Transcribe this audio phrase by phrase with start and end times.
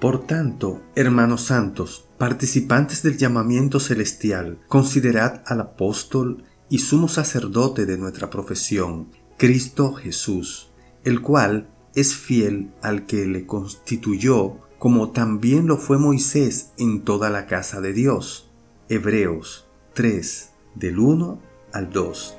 [0.00, 7.96] Por tanto, hermanos santos, participantes del llamamiento celestial, considerad al apóstol y sumo sacerdote de
[7.96, 10.70] nuestra profesión, Cristo Jesús,
[11.04, 17.30] el cual es fiel al que le constituyó, como también lo fue Moisés en toda
[17.30, 18.50] la casa de Dios.
[18.90, 21.40] Hebreos 3, del 1
[21.72, 22.36] al 2.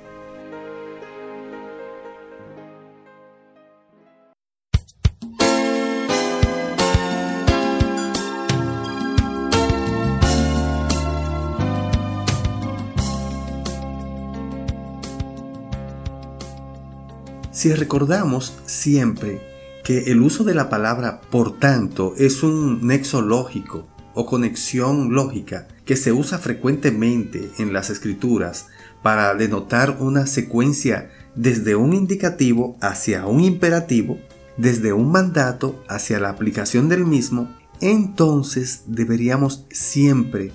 [17.58, 19.41] Si recordamos siempre
[19.83, 25.67] que el uso de la palabra por tanto es un nexo lógico o conexión lógica
[25.83, 28.67] que se usa frecuentemente en las escrituras
[29.02, 34.19] para denotar una secuencia desde un indicativo hacia un imperativo,
[34.58, 40.52] desde un mandato hacia la aplicación del mismo, entonces deberíamos siempre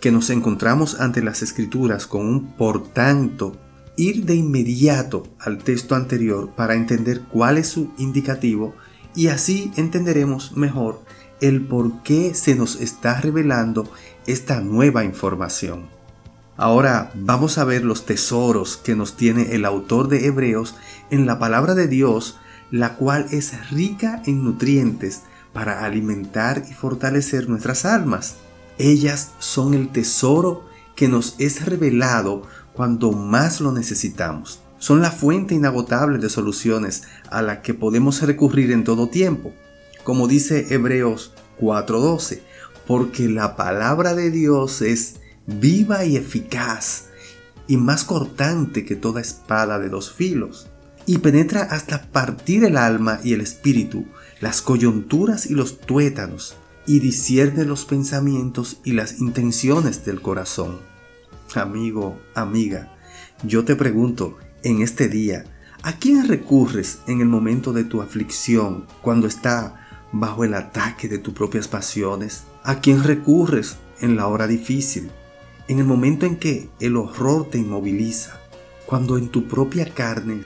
[0.00, 3.67] que nos encontramos ante las escrituras con un por tanto
[3.98, 8.74] ir de inmediato al texto anterior para entender cuál es su indicativo
[9.14, 11.02] y así entenderemos mejor
[11.40, 13.90] el por qué se nos está revelando
[14.26, 15.86] esta nueva información.
[16.56, 20.76] Ahora vamos a ver los tesoros que nos tiene el autor de Hebreos
[21.10, 22.38] en la palabra de Dios,
[22.70, 28.36] la cual es rica en nutrientes para alimentar y fortalecer nuestras almas.
[28.78, 32.42] Ellas son el tesoro que nos es revelado
[32.78, 34.60] cuando más lo necesitamos.
[34.78, 39.52] Son la fuente inagotable de soluciones a la que podemos recurrir en todo tiempo.
[40.04, 42.40] Como dice Hebreos 4:12,
[42.86, 47.06] porque la palabra de Dios es viva y eficaz
[47.66, 50.68] y más cortante que toda espada de dos filos,
[51.04, 54.06] y penetra hasta partir el alma y el espíritu,
[54.40, 56.54] las coyunturas y los tuétanos,
[56.86, 60.87] y discierne los pensamientos y las intenciones del corazón
[61.56, 62.94] amigo, amiga,
[63.42, 65.44] yo te pregunto en este día,
[65.82, 71.18] ¿a quién recurres en el momento de tu aflicción cuando está bajo el ataque de
[71.18, 72.44] tus propias pasiones?
[72.64, 75.10] ¿A quién recurres en la hora difícil?
[75.68, 78.40] En el momento en que el horror te inmoviliza,
[78.86, 80.44] cuando en tu propia carne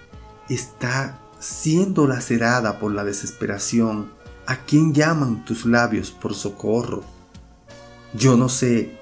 [0.49, 4.13] está siendo lacerada por la desesperación,
[4.47, 7.03] ¿a quién llaman tus labios por socorro?
[8.15, 9.02] Yo no sé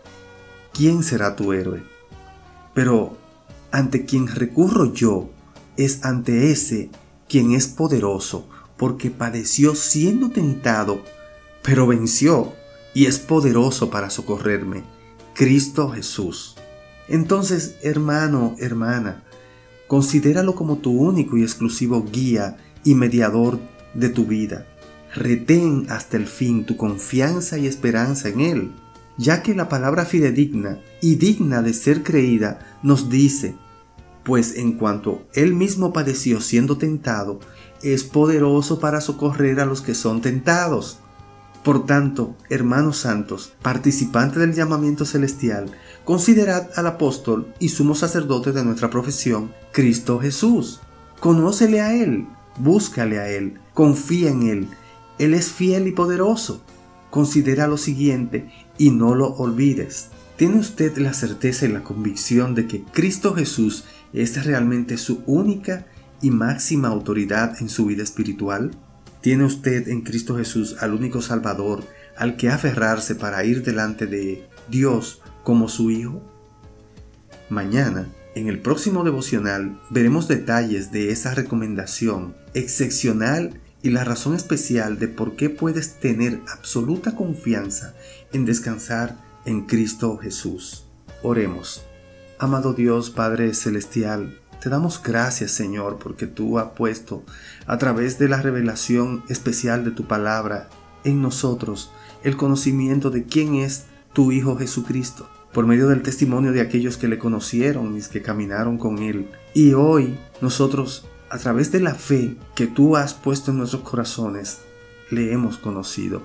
[0.72, 1.82] quién será tu héroe,
[2.74, 3.16] pero
[3.70, 5.30] ante quien recurro yo
[5.76, 6.90] es ante ese
[7.28, 11.02] quien es poderoso, porque padeció siendo tentado,
[11.62, 12.52] pero venció
[12.94, 14.82] y es poderoso para socorrerme,
[15.34, 16.56] Cristo Jesús.
[17.08, 19.22] Entonces, hermano, hermana,
[19.86, 23.60] considéralo como tu único y exclusivo guía y mediador
[23.94, 24.66] de tu vida.
[25.14, 28.72] Retén hasta el fin tu confianza y esperanza en Él
[29.16, 33.54] ya que la palabra fidedigna y digna de ser creída nos dice,
[34.24, 37.40] pues en cuanto él mismo padeció siendo tentado,
[37.82, 40.98] es poderoso para socorrer a los que son tentados.
[41.64, 45.70] Por tanto, hermanos santos, participantes del llamamiento celestial,
[46.04, 50.80] considerad al apóstol y sumo sacerdote de nuestra profesión, Cristo Jesús.
[51.20, 52.26] Conócele a Él,
[52.58, 54.68] búscale a Él, confía en Él.
[55.18, 56.62] Él es fiel y poderoso.
[57.10, 60.08] Considera lo siguiente y no lo olvides.
[60.36, 65.86] ¿Tiene usted la certeza y la convicción de que Cristo Jesús es realmente su única
[66.22, 68.70] y máxima autoridad en su vida espiritual?
[69.20, 71.84] ¿Tiene usted en Cristo Jesús al único Salvador
[72.16, 76.22] al que aferrarse para ir delante de Dios como su Hijo?
[77.50, 84.98] Mañana, en el próximo devocional, veremos detalles de esa recomendación excepcional y la razón especial
[84.98, 87.94] de por qué puedes tener absoluta confianza
[88.32, 90.84] en descansar en Cristo Jesús.
[91.22, 91.82] Oremos.
[92.38, 97.24] Amado Dios Padre Celestial, te damos gracias Señor porque tú has puesto
[97.66, 100.68] a través de la revelación especial de tu palabra
[101.04, 101.90] en nosotros
[102.22, 107.08] el conocimiento de quién es tu Hijo Jesucristo, por medio del testimonio de aquellos que
[107.08, 109.30] le conocieron y que caminaron con Él.
[109.54, 114.58] Y hoy nosotros a través de la fe que tú has puesto en nuestros corazones,
[115.10, 116.22] le hemos conocido.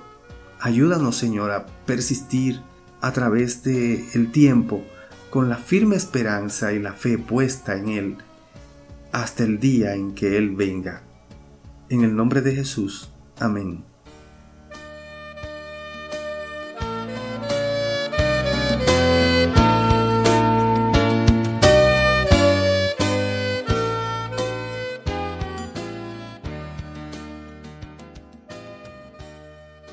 [0.60, 2.60] Ayúdanos, Señor, a persistir
[3.00, 4.84] a través del el tiempo
[5.30, 8.16] con la firme esperanza y la fe puesta en Él
[9.12, 11.02] hasta el día en que Él venga.
[11.88, 13.10] En el nombre de Jesús.
[13.38, 13.95] Amén.